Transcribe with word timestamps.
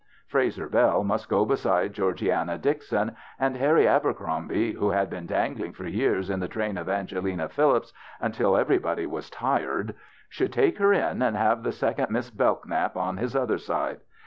Frazer 0.25 0.67
Bell 0.67 1.03
must 1.03 1.29
go 1.29 1.45
beside 1.45 1.93
Georgiana 1.93 2.57
Dixon, 2.57 3.15
and 3.37 3.55
Harry 3.57 3.87
Aber 3.87 4.15
crombie, 4.15 4.71
who 4.71 4.89
had 4.89 5.11
been 5.11 5.27
dangling 5.27 5.73
for 5.73 5.85
years 5.85 6.31
in 6.31 6.39
the 6.39 6.47
train 6.47 6.75
of 6.79 6.89
Angelina 6.89 7.47
Phillips 7.47 7.93
until 8.19 8.57
everybody 8.57 9.05
was 9.05 9.29
tired, 9.29 9.93
should 10.27 10.51
take 10.53 10.79
her 10.79 10.91
in 10.91 11.21
and 11.21 11.37
have 11.37 11.61
the 11.61 11.71
second 11.71 12.09
Miss 12.09 12.31
Bellknap 12.31 12.95
on 12.97 13.17
his 13.17 13.35
other 13.35 13.59
side. 13.59 13.99